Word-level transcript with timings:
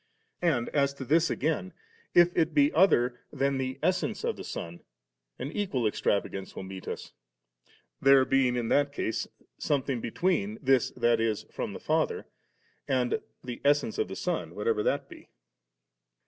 And 0.41 0.67
as 0.69 0.95
to 0.95 1.05
this 1.05 1.29
again, 1.29 1.73
if 2.15 2.35
it 2.35 2.55
be 2.55 2.73
other 2.73 3.19
than 3.31 3.59
the 3.59 3.77
essence 3.83 4.23
of 4.23 4.35
the 4.35 4.43
Son, 4.43 4.79
an 5.37 5.51
equ^ 5.51 5.87
extravagance 5.87 6.55
will 6.55 6.63
meet 6.63 6.87
us; 6.87 7.11
there 8.01 8.25
being 8.25 8.55
in 8.55 8.69
that 8.69 8.91
case 8.93 9.27
some 9.59 9.83
thing 9.83 10.01
between 10.01 10.57
this 10.59 10.89
that 10.97 11.19
is 11.21 11.43
from 11.51 11.73
the 11.73 11.79
Father 11.79 12.25
and 12.87 13.21
the 13.43 13.61
essence 13.63 13.99
of 13.99 14.07
the 14.07 14.15
Son, 14.15 14.55
whatever 14.55 14.81
that 14.81 15.05
be^ 15.07 15.21
16. 15.27 15.27